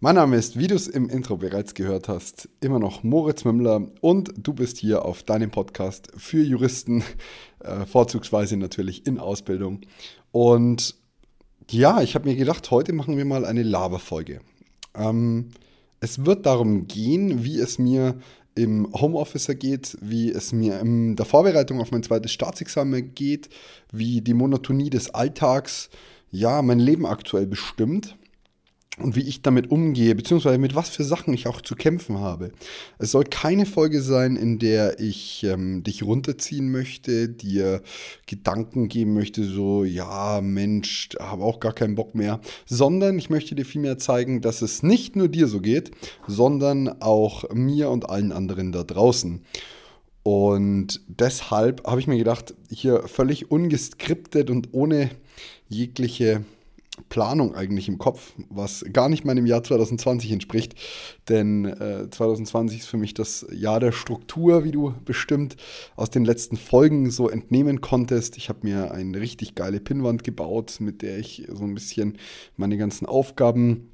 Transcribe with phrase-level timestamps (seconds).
[0.00, 3.88] Mein Name ist, wie du es im Intro bereits gehört hast, immer noch Moritz Mümmler
[4.00, 7.04] und du bist hier auf deinem Podcast für Juristen,
[7.60, 9.82] äh, vorzugsweise natürlich in Ausbildung.
[10.32, 10.96] Und
[11.70, 14.40] ja, ich habe mir gedacht, heute machen wir mal eine Laberfolge.
[14.94, 15.50] Ähm,
[16.00, 18.16] es wird darum gehen, wie es mir
[18.56, 23.48] im Homeoffice geht, wie es mir in der Vorbereitung auf mein zweites Staatsexamen geht,
[23.92, 25.88] wie die Monotonie des Alltags
[26.30, 28.16] ja mein Leben aktuell bestimmt
[28.98, 32.52] und wie ich damit umgehe, beziehungsweise mit was für Sachen ich auch zu kämpfen habe.
[32.98, 37.82] Es soll keine Folge sein, in der ich ähm, dich runterziehen möchte, dir
[38.26, 43.56] Gedanken geben möchte, so, ja, Mensch, habe auch gar keinen Bock mehr, sondern ich möchte
[43.56, 45.90] dir vielmehr zeigen, dass es nicht nur dir so geht,
[46.28, 49.40] sondern auch mir und allen anderen da draußen.
[50.22, 55.10] Und deshalb habe ich mir gedacht, hier völlig ungeskriptet und ohne
[55.68, 56.44] jegliche
[57.08, 60.74] Planung eigentlich im Kopf, was gar nicht meinem Jahr 2020 entspricht.
[61.28, 65.56] Denn äh, 2020 ist für mich das Jahr der Struktur, wie du bestimmt
[65.96, 68.36] aus den letzten Folgen so entnehmen konntest.
[68.36, 72.18] Ich habe mir eine richtig geile Pinnwand gebaut, mit der ich so ein bisschen
[72.56, 73.90] meine ganzen Aufgaben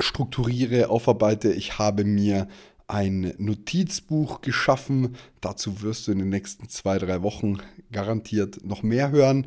[0.00, 1.52] strukturiere, aufarbeite.
[1.52, 2.48] Ich habe mir
[2.88, 5.16] ein Notizbuch geschaffen.
[5.40, 7.58] Dazu wirst du in den nächsten zwei, drei Wochen
[7.92, 9.46] garantiert noch mehr hören.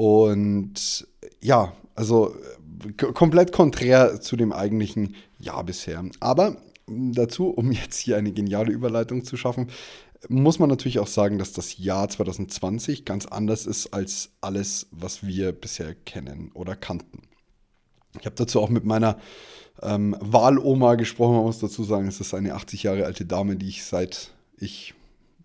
[0.00, 1.06] Und
[1.42, 2.34] ja, also
[2.96, 6.02] komplett konträr zu dem eigentlichen Jahr bisher.
[6.20, 9.68] Aber dazu, um jetzt hier eine geniale Überleitung zu schaffen,
[10.30, 15.22] muss man natürlich auch sagen, dass das Jahr 2020 ganz anders ist als alles, was
[15.26, 17.20] wir bisher kennen oder kannten.
[18.18, 19.18] Ich habe dazu auch mit meiner
[19.82, 23.68] ähm, Wahloma gesprochen, man muss dazu sagen, es ist eine 80 Jahre alte Dame, die
[23.68, 24.94] ich seit ich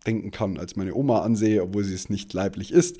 [0.05, 2.97] denken kann, als meine Oma ansehe, obwohl sie es nicht leiblich ist.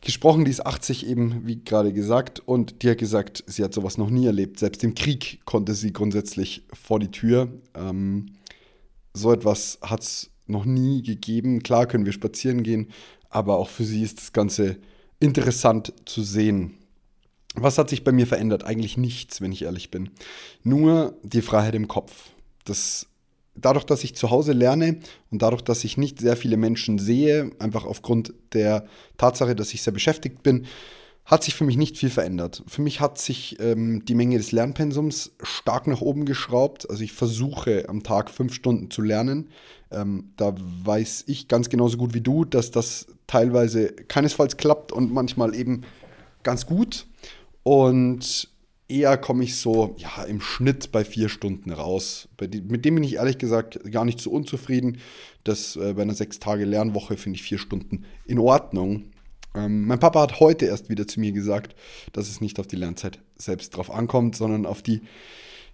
[0.00, 3.98] Gesprochen, die ist 80 eben, wie gerade gesagt, und die hat gesagt, sie hat sowas
[3.98, 4.58] noch nie erlebt.
[4.58, 7.48] Selbst im Krieg konnte sie grundsätzlich vor die Tür.
[7.74, 8.26] Ähm,
[9.14, 11.62] so etwas hat es noch nie gegeben.
[11.62, 12.88] Klar können wir spazieren gehen,
[13.30, 14.76] aber auch für sie ist das Ganze
[15.20, 16.74] interessant zu sehen.
[17.54, 18.64] Was hat sich bei mir verändert?
[18.64, 20.10] Eigentlich nichts, wenn ich ehrlich bin.
[20.62, 22.30] Nur die Freiheit im Kopf.
[22.64, 23.06] Das
[23.54, 24.98] dadurch, dass ich zu Hause lerne
[25.30, 28.86] und dadurch, dass ich nicht sehr viele Menschen sehe, einfach aufgrund der
[29.18, 30.66] Tatsache, dass ich sehr beschäftigt bin,
[31.24, 32.64] hat sich für mich nicht viel verändert.
[32.66, 36.90] Für mich hat sich ähm, die Menge des Lernpensums stark nach oben geschraubt.
[36.90, 39.48] Also ich versuche am Tag fünf Stunden zu lernen.
[39.92, 45.12] Ähm, da weiß ich ganz genauso gut wie du, dass das teilweise keinesfalls klappt und
[45.12, 45.82] manchmal eben
[46.42, 47.06] ganz gut.
[47.62, 48.48] Und
[48.92, 52.28] eher komme ich so ja, im Schnitt bei vier Stunden raus.
[52.40, 54.98] Mit dem bin ich ehrlich gesagt gar nicht so unzufrieden.
[55.44, 59.04] Das, äh, bei einer sechs Tage Lernwoche finde ich vier Stunden in Ordnung.
[59.54, 61.74] Ähm, mein Papa hat heute erst wieder zu mir gesagt,
[62.12, 65.00] dass es nicht auf die Lernzeit selbst drauf ankommt, sondern auf die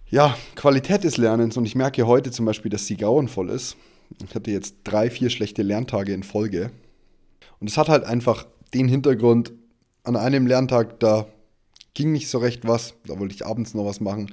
[0.09, 1.57] ja, Qualität des Lernens.
[1.57, 3.77] Und ich merke heute zum Beispiel, dass sie grauenvoll ist.
[4.27, 6.71] Ich hatte jetzt drei, vier schlechte Lerntage in Folge.
[7.59, 9.53] Und es hat halt einfach den Hintergrund,
[10.03, 11.27] an einem Lerntag, da
[11.99, 12.93] ging nicht so recht was.
[13.05, 14.31] Da wollte ich abends noch was machen.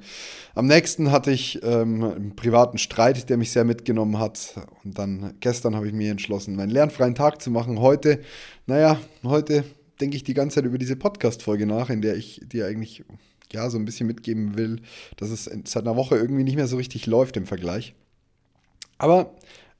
[0.55, 4.55] Am nächsten hatte ich ähm, einen privaten Streit, der mich sehr mitgenommen hat.
[4.85, 7.81] Und dann gestern habe ich mir entschlossen, meinen lernfreien Tag zu machen.
[7.81, 8.21] Heute,
[8.67, 9.65] naja, heute
[9.99, 13.03] denke ich die ganze Zeit über diese Podcast-Folge nach, in der ich dir eigentlich
[13.51, 14.81] ja so ein bisschen mitgeben will,
[15.17, 17.95] dass es seit einer Woche irgendwie nicht mehr so richtig läuft im Vergleich.
[18.97, 19.35] Aber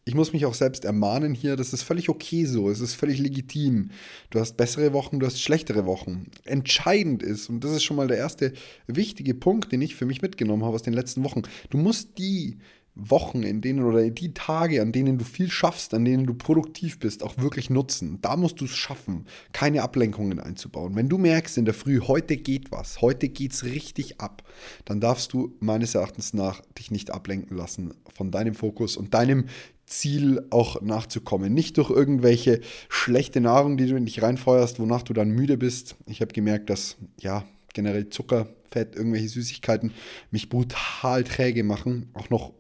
[0.08, 3.20] ich muss mich auch selbst ermahnen hier, das ist völlig okay so, es ist völlig
[3.20, 3.90] legitim.
[4.30, 6.28] Du hast bessere Wochen, du hast schlechtere Wochen.
[6.46, 8.54] Entscheidend ist, und das ist schon mal der erste
[8.88, 12.58] wichtige Punkt, den ich für mich mitgenommen habe aus den letzten Wochen, du musst die
[12.96, 17.00] Wochen, in denen oder die Tage, an denen du viel schaffst, an denen du produktiv
[17.00, 18.20] bist, auch wirklich nutzen.
[18.22, 20.96] Da musst du es schaffen, keine Ablenkungen einzubauen.
[20.96, 24.42] Wenn du merkst in der Früh, heute geht was, heute geht es richtig ab,
[24.86, 29.46] dann darfst du meines Erachtens nach dich nicht ablenken lassen von deinem Fokus und deinem
[29.88, 31.54] Ziel auch nachzukommen.
[31.54, 35.96] Nicht durch irgendwelche schlechte Nahrung, die du in dich reinfeuerst, wonach du dann müde bist.
[36.06, 39.94] Ich habe gemerkt, dass ja generell Zucker, Fett, irgendwelche Süßigkeiten
[40.30, 42.10] mich brutal träge machen.
[42.14, 42.54] Auch noch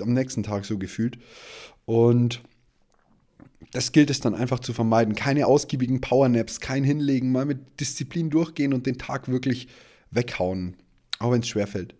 [0.00, 1.18] am nächsten Tag so gefühlt.
[1.86, 2.42] Und
[3.72, 5.14] das gilt es dann einfach zu vermeiden.
[5.14, 9.68] Keine ausgiebigen Powernaps, kein Hinlegen, mal mit Disziplin durchgehen und den Tag wirklich
[10.10, 10.76] weghauen.
[11.18, 11.94] Auch wenn es schwerfällt.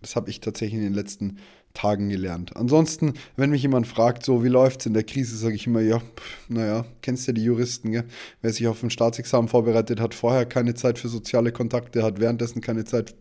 [0.00, 1.38] Das habe ich tatsächlich in den letzten
[1.76, 2.56] Tagen gelernt.
[2.56, 5.80] Ansonsten, wenn mich jemand fragt, so wie läuft es in der Krise, sage ich immer,
[5.80, 6.00] ja,
[6.48, 8.04] naja, kennst ja die Juristen, gell?
[8.40, 12.62] Wer sich auf ein Staatsexamen vorbereitet, hat vorher keine Zeit für soziale Kontakte, hat währenddessen
[12.62, 13.14] keine Zeit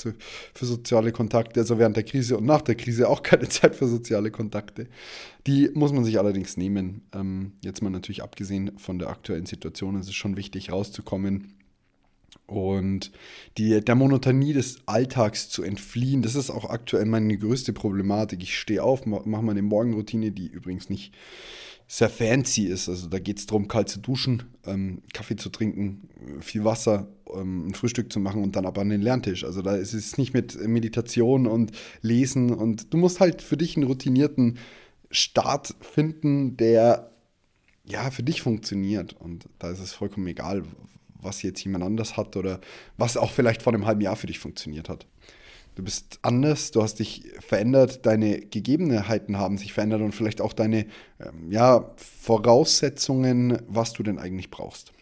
[0.53, 3.87] für soziale Kontakte, also während der Krise und nach der Krise auch keine Zeit für
[3.87, 4.87] soziale Kontakte.
[5.47, 7.01] Die muss man sich allerdings nehmen.
[7.13, 11.54] Ähm, jetzt mal natürlich abgesehen von der aktuellen Situation, ist es schon wichtig, rauszukommen
[12.47, 13.11] und
[13.57, 18.43] die, der Monotonie des Alltags zu entfliehen, das ist auch aktuell meine größte Problematik.
[18.43, 21.13] Ich stehe auf, mache meine Morgenroutine, die übrigens nicht
[21.87, 22.89] sehr fancy ist.
[22.89, 26.09] Also da geht es darum, kalt zu duschen, ähm, Kaffee zu trinken,
[26.41, 29.43] viel Wasser, ähm, ein Frühstück zu machen und dann aber an den Lerntisch.
[29.43, 31.71] Also da ist es nicht mit Meditation und
[32.01, 34.57] Lesen und du musst halt für dich einen routinierten
[35.11, 37.11] Start finden, der
[37.85, 39.15] ja für dich funktioniert.
[39.19, 40.63] Und da ist es vollkommen egal,
[41.21, 42.59] was jetzt jemand anders hat oder
[42.97, 45.05] was auch vielleicht vor einem halben Jahr für dich funktioniert hat.
[45.75, 50.53] Du bist anders, du hast dich verändert, deine Gegebenheiten haben sich verändert und vielleicht auch
[50.53, 50.85] deine
[51.19, 54.93] ähm, ja, Voraussetzungen, was du denn eigentlich brauchst.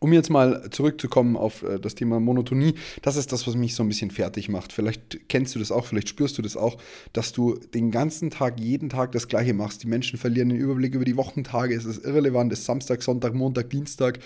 [0.00, 3.82] Um jetzt mal zurückzukommen auf äh, das Thema Monotonie, das ist das, was mich so
[3.82, 4.74] ein bisschen fertig macht.
[4.74, 6.76] Vielleicht kennst du das auch, vielleicht spürst du das auch,
[7.14, 9.82] dass du den ganzen Tag, jeden Tag das Gleiche machst.
[9.82, 13.34] Die Menschen verlieren den Überblick über die Wochentage, es ist irrelevant, es ist Samstag, Sonntag,
[13.34, 14.18] Montag, Dienstag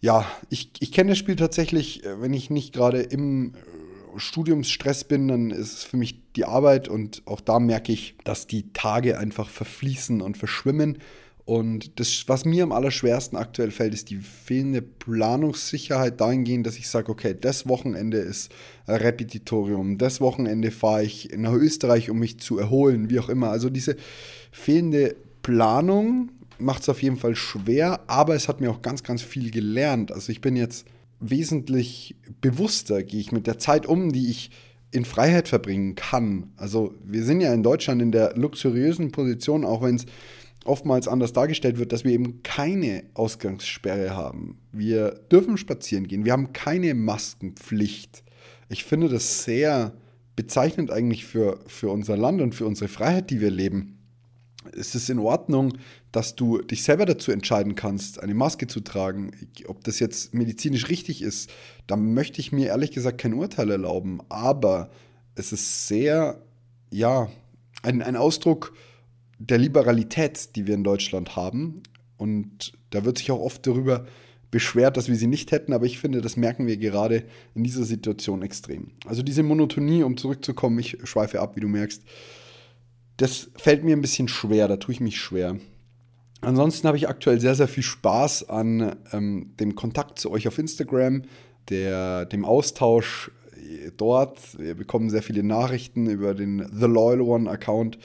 [0.00, 5.04] ja, ich, ich kenne das Spiel tatsächlich, äh, wenn ich nicht gerade im äh, Studiumsstress
[5.04, 8.72] bin, dann ist es für mich die Arbeit und auch da merke ich, dass die
[8.72, 10.98] Tage einfach verfließen und verschwimmen.
[11.44, 16.88] Und das, was mir am allerschwersten aktuell fällt, ist die fehlende Planungssicherheit dahingehend, dass ich
[16.88, 18.50] sage, okay, das Wochenende ist
[18.88, 23.50] Repetitorium, das Wochenende fahre ich nach Österreich, um mich zu erholen, wie auch immer.
[23.50, 23.94] Also diese
[24.50, 29.22] fehlende Planung macht es auf jeden Fall schwer, aber es hat mir auch ganz, ganz
[29.22, 30.12] viel gelernt.
[30.12, 30.86] Also ich bin jetzt
[31.20, 34.50] wesentlich bewusster, gehe ich mit der Zeit um, die ich
[34.90, 36.52] in Freiheit verbringen kann.
[36.56, 40.06] Also wir sind ja in Deutschland in der luxuriösen Position, auch wenn es
[40.64, 44.58] oftmals anders dargestellt wird, dass wir eben keine Ausgangssperre haben.
[44.72, 48.24] Wir dürfen spazieren gehen, wir haben keine Maskenpflicht.
[48.68, 49.92] Ich finde das sehr
[50.34, 53.96] bezeichnend eigentlich für, für unser Land und für unsere Freiheit, die wir leben
[54.74, 55.76] es ist in Ordnung,
[56.16, 59.32] dass du dich selber dazu entscheiden kannst, eine Maske zu tragen.
[59.66, 61.50] Ob das jetzt medizinisch richtig ist,
[61.86, 64.20] da möchte ich mir ehrlich gesagt kein Urteil erlauben.
[64.30, 64.88] Aber
[65.34, 66.40] es ist sehr,
[66.90, 67.28] ja,
[67.82, 68.72] ein, ein Ausdruck
[69.38, 71.82] der Liberalität, die wir in Deutschland haben.
[72.16, 74.06] Und da wird sich auch oft darüber
[74.50, 77.24] beschwert, dass wir sie nicht hätten, aber ich finde, das merken wir gerade
[77.54, 78.92] in dieser Situation extrem.
[79.04, 82.02] Also diese Monotonie, um zurückzukommen, ich schweife ab, wie du merkst,
[83.18, 85.58] das fällt mir ein bisschen schwer, da tue ich mich schwer.
[86.42, 90.58] Ansonsten habe ich aktuell sehr, sehr viel Spaß an ähm, dem Kontakt zu euch auf
[90.58, 91.22] Instagram,
[91.70, 94.58] der, dem Austausch äh, dort.
[94.58, 97.98] Wir bekommen sehr viele Nachrichten über den The Loyal One Account.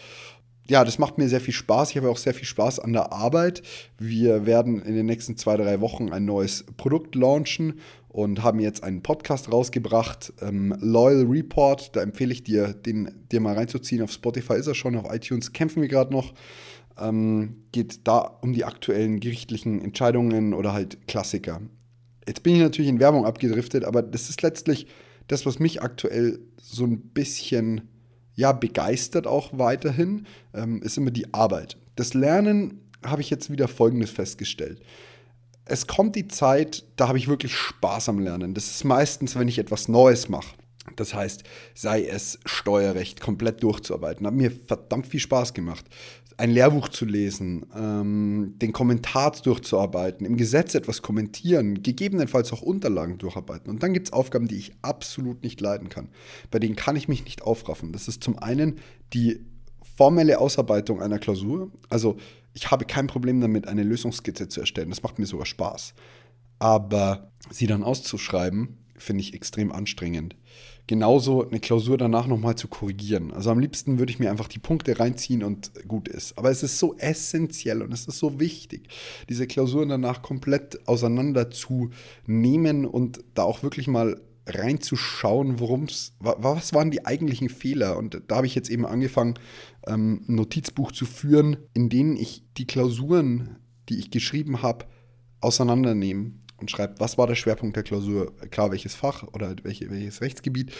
[0.67, 1.89] Ja, das macht mir sehr viel Spaß.
[1.91, 3.61] Ich habe auch sehr viel Spaß an der Arbeit.
[3.97, 8.83] Wir werden in den nächsten zwei, drei Wochen ein neues Produkt launchen und haben jetzt
[8.83, 11.95] einen Podcast rausgebracht, ähm, Loyal Report.
[11.95, 14.01] Da empfehle ich dir, den dir mal reinzuziehen.
[14.01, 16.33] Auf Spotify ist er schon, auf iTunes kämpfen wir gerade noch.
[17.01, 21.61] Ähm, geht da um die aktuellen gerichtlichen Entscheidungen oder halt Klassiker.
[22.27, 24.87] Jetzt bin ich natürlich in Werbung abgedriftet, aber das ist letztlich
[25.27, 27.89] das, was mich aktuell so ein bisschen
[28.35, 31.77] ja, begeistert auch weiterhin, ähm, ist immer die Arbeit.
[31.95, 34.81] Das Lernen habe ich jetzt wieder Folgendes festgestellt
[35.65, 38.53] es kommt die Zeit, da habe ich wirklich Spaß am Lernen.
[38.53, 40.55] Das ist meistens, wenn ich etwas Neues mache.
[40.95, 41.43] Das heißt,
[41.75, 44.25] sei es Steuerrecht komplett durchzuarbeiten.
[44.25, 45.85] Hat mir verdammt viel Spaß gemacht.
[46.41, 53.19] Ein Lehrbuch zu lesen, ähm, den Kommentar durchzuarbeiten, im Gesetz etwas kommentieren, gegebenenfalls auch Unterlagen
[53.19, 53.69] durcharbeiten.
[53.69, 56.09] Und dann gibt es Aufgaben, die ich absolut nicht leiden kann.
[56.49, 57.93] Bei denen kann ich mich nicht aufraffen.
[57.93, 58.79] Das ist zum einen
[59.13, 59.45] die
[59.95, 61.69] formelle Ausarbeitung einer Klausur.
[61.89, 62.17] Also
[62.55, 64.89] ich habe kein Problem damit, eine Lösungskizze zu erstellen.
[64.89, 65.93] Das macht mir sogar Spaß.
[66.57, 70.35] Aber sie dann auszuschreiben, finde ich extrem anstrengend.
[70.87, 73.31] Genauso eine Klausur danach nochmal zu korrigieren.
[73.31, 76.37] Also am liebsten würde ich mir einfach die Punkte reinziehen und gut ist.
[76.37, 78.89] Aber es ist so essentiell und es ist so wichtig,
[79.29, 81.91] diese Klausuren danach komplett auseinander zu
[82.25, 87.97] nehmen und da auch wirklich mal reinzuschauen, worum es, was waren die eigentlichen Fehler.
[87.97, 89.35] Und da habe ich jetzt eben angefangen,
[89.87, 93.57] ähm, ein Notizbuch zu führen, in denen ich die Klausuren,
[93.89, 94.85] die ich geschrieben habe,
[95.41, 100.21] auseinandernehme und schreibe, was war der Schwerpunkt der Klausur, klar, welches Fach oder welche, welches
[100.21, 100.71] Rechtsgebiet,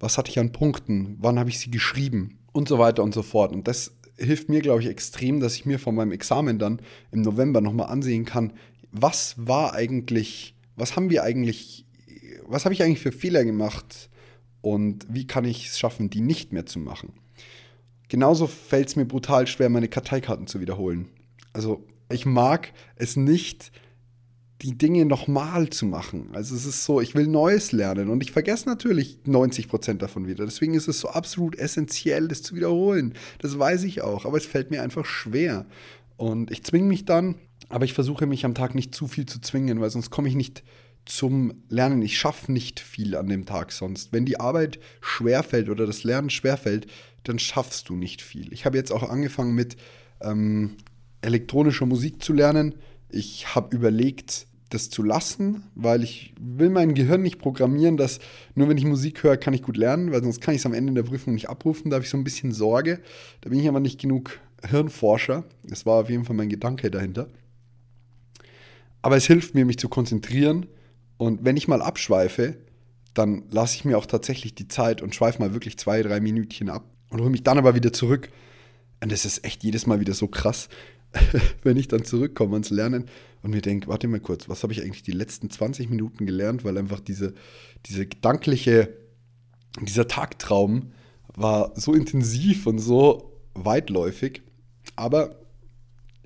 [0.00, 3.22] was hatte ich an Punkten, wann habe ich sie geschrieben und so weiter und so
[3.22, 3.52] fort.
[3.52, 6.80] Und das hilft mir, glaube ich, extrem, dass ich mir von meinem Examen dann
[7.12, 8.52] im November nochmal ansehen kann,
[8.90, 11.84] was war eigentlich, was haben wir eigentlich
[12.46, 14.08] was habe ich eigentlich für Fehler gemacht
[14.62, 17.12] und wie kann ich es schaffen, die nicht mehr zu machen?
[18.08, 21.08] genauso fällt es mir brutal schwer, meine Karteikarten zu wiederholen.
[21.52, 23.70] Also ich mag es nicht,
[24.62, 26.30] die Dinge nochmal zu machen.
[26.32, 30.26] Also es ist so, ich will Neues lernen und ich vergesse natürlich 90 Prozent davon
[30.26, 30.44] wieder.
[30.44, 33.14] Deswegen ist es so absolut essentiell, das zu wiederholen.
[33.38, 35.66] Das weiß ich auch, aber es fällt mir einfach schwer.
[36.16, 37.36] Und ich zwinge mich dann,
[37.68, 40.34] aber ich versuche mich am Tag nicht zu viel zu zwingen, weil sonst komme ich
[40.34, 40.64] nicht
[41.04, 42.02] zum Lernen.
[42.02, 44.12] Ich schaffe nicht viel an dem Tag sonst.
[44.12, 46.88] Wenn die Arbeit schwerfällt oder das Lernen schwerfällt,
[47.22, 48.52] dann schaffst du nicht viel.
[48.52, 49.76] Ich habe jetzt auch angefangen mit
[50.20, 50.76] ähm,
[51.20, 52.74] elektronischer Musik zu lernen.
[53.10, 58.18] Ich habe überlegt, das zu lassen, weil ich will mein Gehirn nicht programmieren, dass
[58.54, 60.74] nur wenn ich Musik höre, kann ich gut lernen, weil sonst kann ich es am
[60.74, 61.90] Ende der Prüfung nicht abrufen.
[61.90, 63.00] Da habe ich so ein bisschen Sorge.
[63.40, 65.44] Da bin ich aber nicht genug Hirnforscher.
[65.64, 67.28] Das war auf jeden Fall mein Gedanke dahinter.
[69.00, 70.66] Aber es hilft mir, mich zu konzentrieren.
[71.16, 72.56] Und wenn ich mal abschweife,
[73.14, 76.68] dann lasse ich mir auch tatsächlich die Zeit und schweife mal wirklich zwei, drei Minütchen
[76.68, 78.28] ab und hole mich dann aber wieder zurück.
[79.02, 80.68] Und das ist echt jedes Mal wieder so krass,
[81.62, 83.06] wenn ich dann zurückkomme ans Lernen
[83.42, 86.64] und mir denke, warte mal kurz, was habe ich eigentlich die letzten 20 Minuten gelernt,
[86.64, 87.34] weil einfach diese,
[87.86, 88.94] diese gedankliche,
[89.80, 90.92] dieser Tagtraum
[91.34, 94.42] war so intensiv und so weitläufig.
[94.96, 95.36] Aber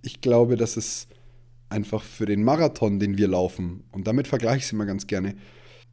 [0.03, 1.09] ich glaube, dass es
[1.69, 5.35] einfach für den Marathon, den wir laufen, und damit vergleiche ich es immer ganz gerne,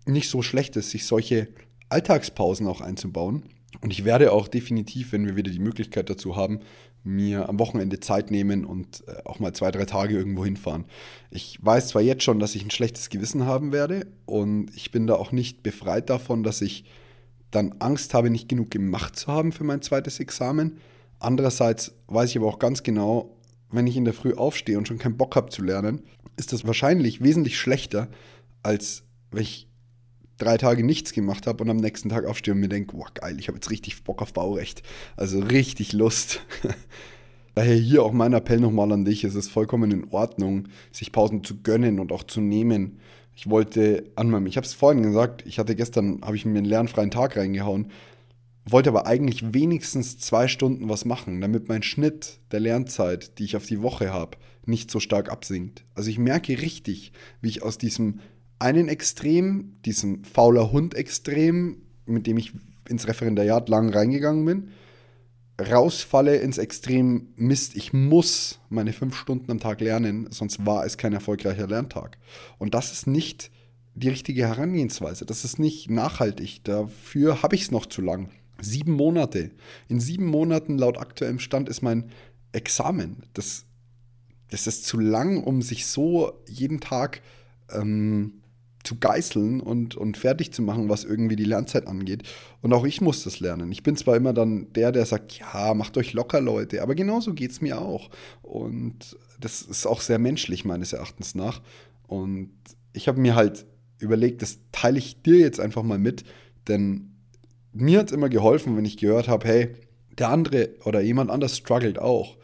[0.05, 1.47] nicht so schlecht ist, sich solche
[1.89, 3.43] Alltagspausen auch einzubauen.
[3.81, 6.59] Und ich werde auch definitiv, wenn wir wieder die Möglichkeit dazu haben,
[7.03, 10.85] mir am Wochenende Zeit nehmen und äh, auch mal zwei, drei Tage irgendwo hinfahren.
[11.31, 15.07] Ich weiß zwar jetzt schon, dass ich ein schlechtes Gewissen haben werde und ich bin
[15.07, 16.83] da auch nicht befreit davon, dass ich
[17.51, 20.77] dann Angst habe, nicht genug gemacht zu haben für mein zweites Examen.
[21.19, 23.35] Andererseits weiß ich aber auch ganz genau,
[23.71, 26.03] wenn ich in der Früh aufstehe und schon keinen Bock habe zu lernen,
[26.37, 28.07] ist das wahrscheinlich wesentlich schlechter,
[28.63, 29.68] als wenn ich
[30.39, 33.37] drei Tage nichts gemacht habe und am nächsten Tag aufstehe und mir denke, wow, geil,
[33.39, 34.81] ich habe jetzt richtig Bock auf Baurecht.
[35.15, 36.41] Also richtig Lust.
[37.55, 39.23] Daher hier auch mein Appell nochmal an dich.
[39.23, 42.99] Es ist vollkommen in Ordnung, sich Pausen zu gönnen und auch zu nehmen.
[43.35, 46.57] Ich wollte an meinem, ich habe es vorhin gesagt, ich hatte gestern, habe ich mir
[46.57, 47.87] einen lernfreien Tag reingehauen,
[48.65, 53.55] wollte aber eigentlich wenigstens zwei Stunden was machen, damit mein Schnitt der Lernzeit, die ich
[53.55, 55.83] auf die Woche habe, nicht so stark absinkt.
[55.95, 58.19] Also ich merke richtig, wie ich aus diesem
[58.59, 62.53] einen Extrem, diesem fauler Hund-Extrem, mit dem ich
[62.87, 64.71] ins Referendariat lang reingegangen bin,
[65.59, 70.97] rausfalle ins Extrem Mist, ich muss meine fünf Stunden am Tag lernen, sonst war es
[70.97, 72.17] kein erfolgreicher Lerntag.
[72.57, 73.51] Und das ist nicht
[73.95, 75.25] die richtige Herangehensweise.
[75.25, 76.63] Das ist nicht nachhaltig.
[76.63, 78.29] Dafür habe ich es noch zu lang.
[78.61, 79.51] Sieben Monate.
[79.87, 82.11] In sieben Monaten laut aktuellem Stand ist mein
[82.51, 83.23] Examen.
[83.33, 83.65] Das,
[84.49, 87.21] das ist zu lang, um sich so jeden Tag
[87.71, 88.41] ähm,
[88.83, 92.23] zu geißeln und, und fertig zu machen, was irgendwie die Lernzeit angeht.
[92.61, 93.71] Und auch ich muss das lernen.
[93.71, 97.33] Ich bin zwar immer dann der, der sagt, ja, macht euch locker, Leute, aber genauso
[97.33, 98.09] geht es mir auch.
[98.41, 101.61] Und das ist auch sehr menschlich meines Erachtens nach.
[102.07, 102.51] Und
[102.93, 103.65] ich habe mir halt
[103.99, 106.23] überlegt, das teile ich dir jetzt einfach mal mit,
[106.67, 107.15] denn
[107.73, 109.75] mir hat es immer geholfen, wenn ich gehört habe, hey,
[110.17, 112.37] der andere oder jemand anders struggelt auch.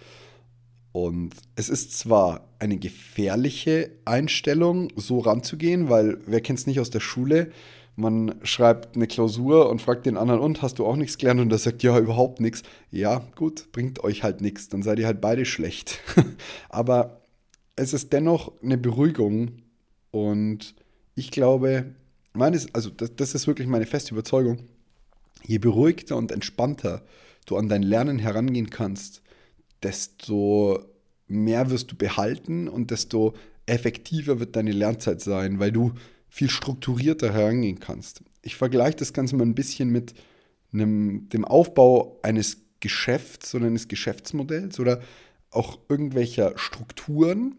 [0.92, 6.90] Und es ist zwar eine gefährliche Einstellung, so ranzugehen, weil wer kennt es nicht aus
[6.90, 7.52] der Schule?
[7.96, 11.40] Man schreibt eine Klausur und fragt den anderen, und hast du auch nichts gelernt?
[11.40, 12.64] Und der sagt, ja, überhaupt nichts.
[12.92, 16.00] Ja, gut, bringt euch halt nichts, dann seid ihr halt beide schlecht.
[16.70, 17.22] Aber
[17.76, 19.62] es ist dennoch eine Beruhigung
[20.12, 20.76] und
[21.16, 21.96] ich glaube,
[22.34, 24.60] meines, also das, das ist wirklich meine feste Überzeugung,
[25.46, 27.04] je beruhigter und entspannter
[27.46, 29.22] du an dein Lernen herangehen kannst,
[29.84, 30.84] desto
[31.27, 33.34] mehr wirst du behalten und desto
[33.65, 35.94] effektiver wird deine Lernzeit sein, weil du
[36.27, 38.22] viel strukturierter herangehen kannst.
[38.41, 40.13] Ich vergleiche das Ganze mal ein bisschen mit
[40.74, 45.01] einem, dem Aufbau eines Geschäfts oder eines Geschäftsmodells oder
[45.50, 47.55] auch irgendwelcher Strukturen,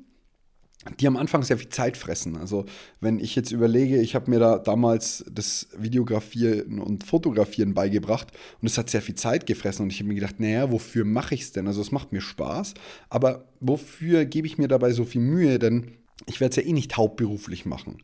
[1.00, 2.36] die am Anfang sehr viel Zeit fressen.
[2.36, 2.64] Also
[3.00, 8.28] wenn ich jetzt überlege, ich habe mir da damals das Videografieren und Fotografieren beigebracht
[8.60, 11.34] und es hat sehr viel Zeit gefressen und ich habe mir gedacht, naja, wofür mache
[11.34, 11.66] ich es denn?
[11.66, 12.74] Also es macht mir Spaß,
[13.08, 15.58] aber wofür gebe ich mir dabei so viel Mühe?
[15.58, 15.92] Denn
[16.26, 17.98] ich werde es ja eh nicht hauptberuflich machen.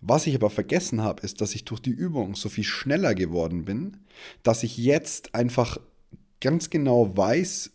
[0.00, 3.64] Was ich aber vergessen habe, ist, dass ich durch die Übung so viel schneller geworden
[3.64, 3.96] bin,
[4.42, 5.78] dass ich jetzt einfach
[6.40, 7.72] ganz genau weiß,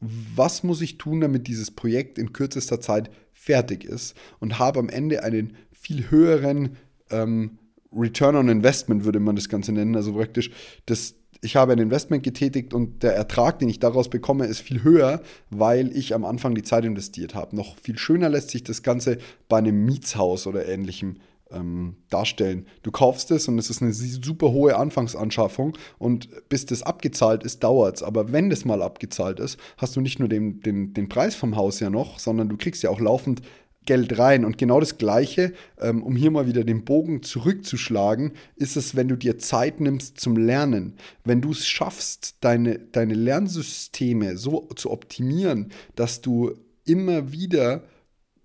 [0.00, 3.10] was muss ich tun, damit dieses Projekt in kürzester Zeit
[3.46, 6.76] fertig ist und habe am Ende einen viel höheren
[7.10, 7.58] ähm,
[7.92, 9.94] Return on Investment, würde man das Ganze nennen.
[9.94, 10.50] Also praktisch,
[10.86, 14.82] das, ich habe ein Investment getätigt und der Ertrag, den ich daraus bekomme, ist viel
[14.82, 17.54] höher, weil ich am Anfang die Zeit investiert habe.
[17.54, 21.16] Noch viel schöner lässt sich das Ganze bei einem Mietshaus oder ähnlichem
[21.50, 22.66] ähm, darstellen.
[22.82, 27.62] Du kaufst es und es ist eine super hohe Anfangsanschaffung und bis das abgezahlt ist,
[27.62, 28.02] dauert es.
[28.02, 31.56] Aber wenn das mal abgezahlt ist, hast du nicht nur den, den, den Preis vom
[31.56, 33.42] Haus ja noch, sondern du kriegst ja auch laufend
[33.86, 34.44] Geld rein.
[34.44, 39.08] Und genau das Gleiche, ähm, um hier mal wieder den Bogen zurückzuschlagen, ist es, wenn
[39.08, 40.96] du dir Zeit nimmst zum Lernen.
[41.24, 47.84] Wenn du es schaffst, deine, deine Lernsysteme so zu optimieren, dass du immer wieder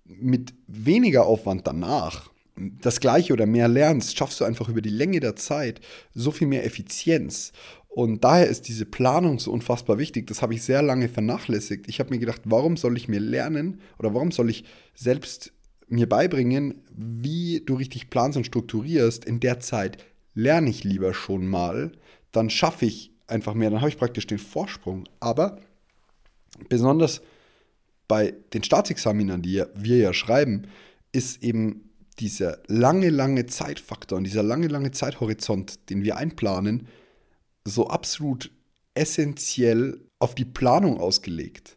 [0.04, 2.31] mit weniger Aufwand danach
[2.80, 5.80] das gleiche oder mehr lernst, schaffst du einfach über die Länge der Zeit
[6.14, 7.52] so viel mehr Effizienz.
[7.88, 10.26] Und daher ist diese Planung so unfassbar wichtig.
[10.26, 11.88] Das habe ich sehr lange vernachlässigt.
[11.88, 14.64] Ich habe mir gedacht, warum soll ich mir lernen oder warum soll ich
[14.94, 15.52] selbst
[15.88, 19.26] mir beibringen, wie du richtig planst und strukturierst.
[19.26, 20.02] In der Zeit
[20.34, 21.92] lerne ich lieber schon mal,
[22.32, 25.04] dann schaffe ich einfach mehr, dann habe ich praktisch den Vorsprung.
[25.20, 25.58] Aber
[26.70, 27.20] besonders
[28.08, 30.66] bei den Staatsexaminern, die wir ja schreiben,
[31.12, 31.90] ist eben
[32.22, 36.86] dieser lange, lange Zeitfaktor und dieser lange, lange Zeithorizont, den wir einplanen,
[37.64, 38.52] so absolut
[38.94, 41.76] essentiell auf die Planung ausgelegt.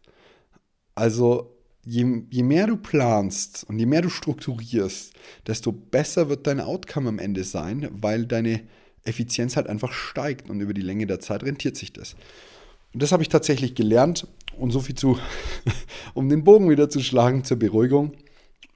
[0.93, 5.13] Also je, je mehr du planst und je mehr du strukturierst,
[5.47, 8.61] desto besser wird dein Outcome am Ende sein, weil deine
[9.03, 12.15] Effizienz halt einfach steigt und über die Länge der Zeit rentiert sich das.
[12.93, 15.17] Und das habe ich tatsächlich gelernt und so viel zu,
[16.13, 18.13] um den Bogen wieder zu schlagen zur Beruhigung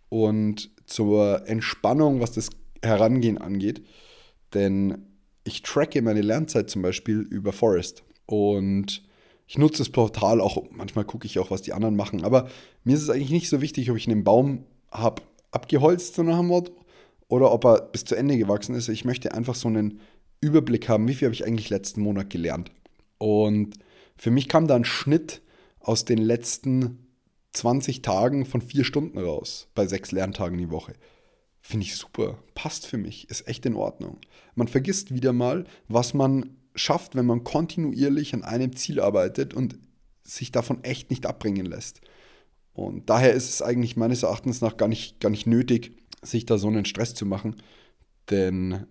[0.09, 2.49] und zur Entspannung, was das
[2.83, 3.85] Herangehen angeht.
[4.53, 5.05] Denn
[5.43, 8.03] ich tracke meine Lernzeit zum Beispiel über Forest.
[8.25, 9.03] Und
[9.47, 12.23] ich nutze das Portal auch, manchmal gucke ich auch, was die anderen machen.
[12.23, 12.49] Aber
[12.83, 16.37] mir ist es eigentlich nicht so wichtig, ob ich einen Baum habe abgeholzt, so nach
[16.37, 16.71] dem Motto,
[17.27, 18.89] oder ob er bis zu Ende gewachsen ist.
[18.89, 20.01] Ich möchte einfach so einen
[20.41, 22.71] Überblick haben, wie viel habe ich eigentlich letzten Monat gelernt.
[23.17, 23.75] Und
[24.17, 25.41] für mich kam da ein Schnitt
[25.79, 27.08] aus den letzten
[27.53, 30.93] 20 Tagen von vier Stunden raus, bei sechs Lerntagen die Woche.
[31.61, 32.39] Finde ich super.
[32.55, 33.29] Passt für mich.
[33.29, 34.17] Ist echt in Ordnung.
[34.55, 39.77] Man vergisst wieder mal, was man schafft, wenn man kontinuierlich an einem Ziel arbeitet und
[40.23, 42.01] sich davon echt nicht abbringen lässt.
[42.73, 45.91] Und daher ist es eigentlich meines Erachtens nach gar nicht, gar nicht nötig,
[46.21, 47.55] sich da so einen Stress zu machen.
[48.29, 48.85] Denn,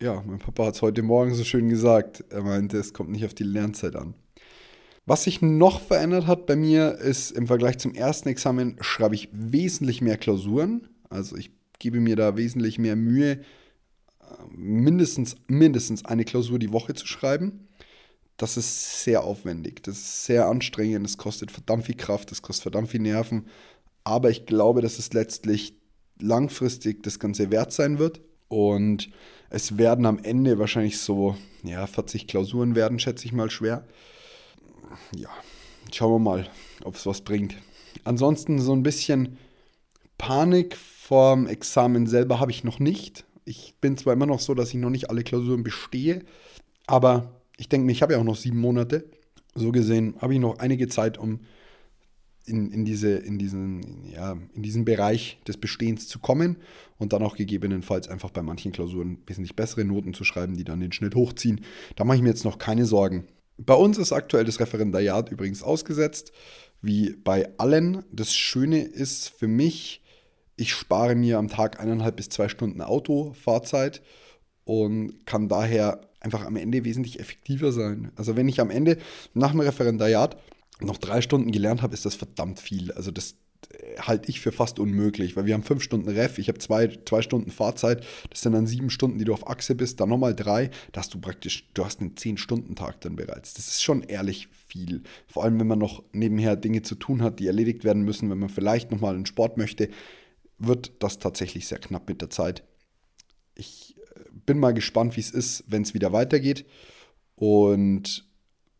[0.00, 2.24] ja, mein Papa hat es heute Morgen so schön gesagt.
[2.30, 4.14] Er meinte, es kommt nicht auf die Lernzeit an.
[5.08, 9.30] Was sich noch verändert hat bei mir, ist im Vergleich zum ersten Examen schreibe ich
[9.32, 10.86] wesentlich mehr Klausuren.
[11.08, 13.40] Also ich gebe mir da wesentlich mehr Mühe,
[14.50, 17.68] mindestens, mindestens eine Klausur die Woche zu schreiben.
[18.36, 22.64] Das ist sehr aufwendig, das ist sehr anstrengend, das kostet verdammt viel Kraft, das kostet
[22.64, 23.46] verdammt viel Nerven.
[24.04, 25.72] Aber ich glaube, dass es letztlich
[26.20, 28.20] langfristig das Ganze wert sein wird.
[28.48, 29.08] Und
[29.48, 33.86] es werden am Ende wahrscheinlich so ja, 40 Klausuren werden, schätze ich mal schwer
[35.16, 35.30] ja,
[35.92, 36.50] schauen wir mal,
[36.84, 37.56] ob es was bringt.
[38.04, 39.38] Ansonsten so ein bisschen
[40.16, 43.24] Panik vorm Examen selber habe ich noch nicht.
[43.44, 46.24] Ich bin zwar immer noch so, dass ich noch nicht alle Klausuren bestehe,
[46.86, 49.08] aber ich denke mir, ich habe ja auch noch sieben Monate.
[49.54, 51.40] So gesehen habe ich noch einige Zeit, um
[52.48, 56.56] in, in, diese, in, diesen, ja, in diesen Bereich des Bestehens zu kommen
[56.98, 60.80] und dann auch gegebenenfalls einfach bei manchen Klausuren wesentlich bessere Noten zu schreiben, die dann
[60.80, 61.60] den Schnitt hochziehen.
[61.96, 63.24] Da mache ich mir jetzt noch keine Sorgen.
[63.58, 66.32] Bei uns ist aktuell das Referendariat übrigens ausgesetzt,
[66.80, 68.04] wie bei allen.
[68.12, 70.00] Das Schöne ist für mich,
[70.56, 74.00] ich spare mir am Tag eineinhalb bis zwei Stunden Autofahrzeit
[74.64, 78.12] und kann daher einfach am Ende wesentlich effektiver sein.
[78.16, 78.98] Also wenn ich am Ende
[79.34, 80.36] nach dem Referendariat
[80.80, 82.92] noch drei Stunden gelernt habe, ist das verdammt viel.
[82.92, 83.34] Also das,
[84.00, 87.22] halte ich für fast unmöglich, weil wir haben fünf Stunden Ref, ich habe zwei, zwei
[87.22, 90.70] Stunden Fahrzeit, das sind dann sieben Stunden, die du auf Achse bist, dann nochmal drei,
[90.92, 93.54] da hast du praktisch, du hast einen Zehn-Stunden-Tag dann bereits.
[93.54, 95.02] Das ist schon ehrlich viel.
[95.26, 98.38] Vor allem, wenn man noch nebenher Dinge zu tun hat, die erledigt werden müssen, wenn
[98.38, 99.88] man vielleicht nochmal einen Sport möchte,
[100.58, 102.64] wird das tatsächlich sehr knapp mit der Zeit.
[103.54, 106.64] Ich äh, bin mal gespannt, wie es ist, wenn es wieder weitergeht.
[107.34, 108.27] Und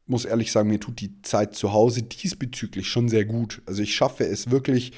[0.08, 3.62] muss ehrlich sagen, mir tut die Zeit zu Hause diesbezüglich schon sehr gut.
[3.66, 4.92] Also ich schaffe es wirklich,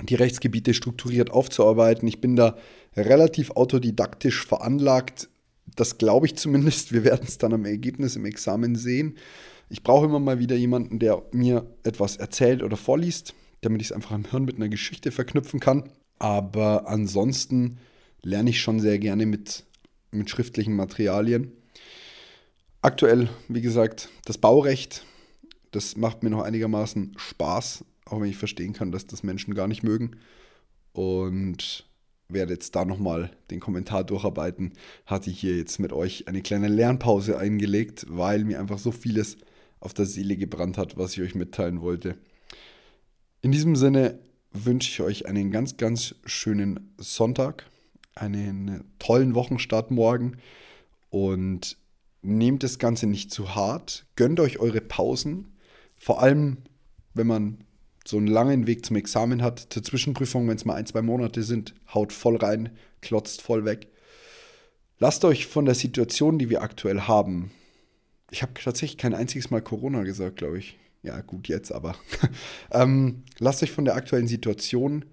[0.00, 2.08] die Rechtsgebiete strukturiert aufzuarbeiten.
[2.08, 2.56] Ich bin da
[2.96, 5.28] relativ autodidaktisch veranlagt.
[5.76, 6.92] Das glaube ich zumindest.
[6.92, 9.16] Wir werden es dann am Ergebnis im Examen sehen.
[9.68, 13.92] Ich brauche immer mal wieder jemanden, der mir etwas erzählt oder vorliest, damit ich es
[13.92, 15.90] einfach im Hirn mit einer Geschichte verknüpfen kann.
[16.18, 17.78] Aber ansonsten
[18.22, 19.64] lerne ich schon sehr gerne mit,
[20.10, 21.52] mit schriftlichen Materialien.
[22.84, 25.04] Aktuell, wie gesagt, das Baurecht,
[25.70, 29.68] das macht mir noch einigermaßen Spaß, auch wenn ich verstehen kann, dass das Menschen gar
[29.68, 30.16] nicht mögen.
[30.92, 31.86] Und
[32.28, 34.72] werde jetzt da nochmal den Kommentar durcharbeiten.
[35.06, 39.36] Hatte hier jetzt mit euch eine kleine Lernpause eingelegt, weil mir einfach so vieles
[39.78, 42.16] auf der Seele gebrannt hat, was ich euch mitteilen wollte.
[43.42, 44.18] In diesem Sinne
[44.50, 47.70] wünsche ich euch einen ganz, ganz schönen Sonntag.
[48.14, 50.36] einen tollen Wochenstart morgen
[51.10, 51.76] und
[52.22, 54.06] nehmt das Ganze nicht zu hart.
[54.16, 55.56] Gönnt euch eure Pausen.
[55.98, 56.58] Vor allem,
[57.14, 57.64] wenn man
[58.04, 61.42] so einen langen Weg zum Examen hat, zur Zwischenprüfung, wenn es mal ein, zwei Monate
[61.42, 63.88] sind, haut voll rein, klotzt voll weg.
[64.98, 67.50] Lasst euch von der Situation, die wir aktuell haben,
[68.32, 70.78] ich habe tatsächlich kein einziges Mal Corona gesagt, glaube ich.
[71.02, 71.96] Ja, gut, jetzt aber.
[72.72, 75.04] ähm, lasst euch von der aktuellen Situation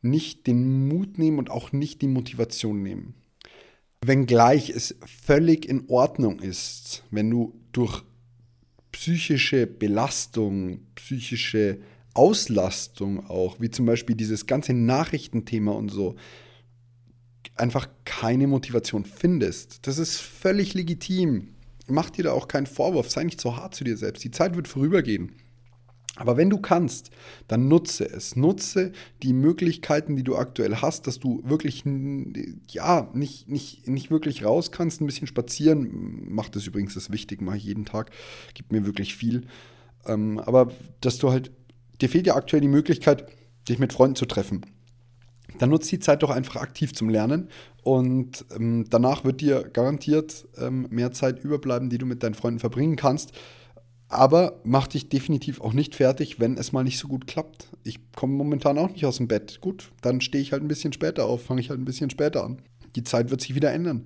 [0.00, 3.14] nicht den Mut nehmen und auch nicht die Motivation nehmen.
[4.06, 8.02] Wenngleich es völlig in Ordnung ist, wenn du durch
[8.92, 11.78] psychische Belastung, psychische
[12.12, 16.16] Auslastung auch, wie zum Beispiel dieses ganze Nachrichtenthema und so,
[17.56, 19.86] einfach keine Motivation findest.
[19.86, 21.54] Das ist völlig legitim.
[21.86, 24.24] Mach dir da auch keinen Vorwurf, sei nicht so hart zu dir selbst.
[24.24, 25.32] Die Zeit wird vorübergehen.
[26.16, 27.10] Aber wenn du kannst,
[27.48, 28.36] dann nutze es.
[28.36, 31.82] Nutze die Möglichkeiten, die du aktuell hast, dass du wirklich,
[32.70, 36.32] ja, nicht, nicht, nicht wirklich raus kannst, ein bisschen spazieren.
[36.32, 38.10] Macht das übrigens, das ist wichtig, mache ich jeden Tag.
[38.54, 39.46] Gibt mir wirklich viel.
[40.06, 41.50] Ähm, aber dass du halt
[42.00, 43.26] dir fehlt ja aktuell die Möglichkeit,
[43.68, 44.66] dich mit Freunden zu treffen.
[45.58, 47.48] Dann nutzt die Zeit doch einfach aktiv zum Lernen
[47.82, 52.58] und ähm, danach wird dir garantiert ähm, mehr Zeit überbleiben, die du mit deinen Freunden
[52.58, 53.32] verbringen kannst.
[54.08, 57.68] Aber mach dich definitiv auch nicht fertig, wenn es mal nicht so gut klappt.
[57.82, 59.60] Ich komme momentan auch nicht aus dem Bett.
[59.60, 62.44] Gut, dann stehe ich halt ein bisschen später auf, fange ich halt ein bisschen später
[62.44, 62.58] an.
[62.96, 64.04] Die Zeit wird sich wieder ändern.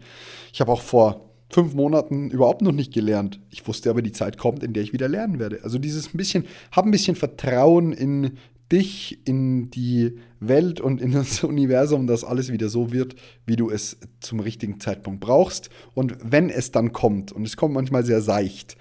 [0.52, 3.40] Ich habe auch vor fünf Monaten überhaupt noch nicht gelernt.
[3.50, 5.60] Ich wusste aber, die Zeit kommt, in der ich wieder lernen werde.
[5.62, 8.38] Also dieses ein bisschen, hab ein bisschen Vertrauen in
[8.70, 13.14] dich, in die Welt und in das Universum, dass alles wieder so wird,
[13.46, 15.70] wie du es zum richtigen Zeitpunkt brauchst.
[15.94, 18.76] Und wenn es dann kommt, und es kommt manchmal sehr seicht,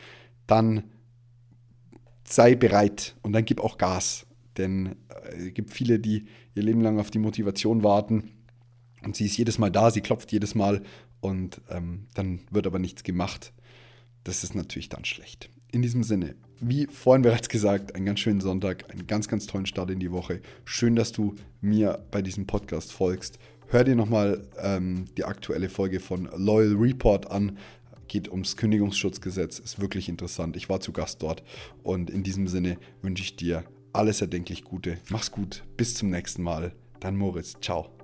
[0.45, 0.83] dann
[2.29, 4.25] sei bereit und dann gib auch Gas.
[4.57, 8.31] Denn äh, es gibt viele, die ihr Leben lang auf die Motivation warten
[9.03, 10.81] und sie ist jedes Mal da, sie klopft jedes Mal
[11.21, 13.53] und ähm, dann wird aber nichts gemacht.
[14.23, 15.49] Das ist natürlich dann schlecht.
[15.71, 19.65] In diesem Sinne, wie vorhin bereits gesagt, einen ganz schönen Sonntag, einen ganz, ganz tollen
[19.65, 20.41] Start in die Woche.
[20.65, 23.37] Schön, dass du mir bei diesem Podcast folgst.
[23.67, 27.57] Hör dir nochmal ähm, die aktuelle Folge von Loyal Report an.
[28.07, 30.55] Geht ums Kündigungsschutzgesetz, ist wirklich interessant.
[30.55, 31.43] Ich war zu Gast dort
[31.83, 34.97] und in diesem Sinne wünsche ich dir alles erdenklich Gute.
[35.09, 36.73] Mach's gut, bis zum nächsten Mal.
[36.99, 37.96] Dein Moritz, ciao.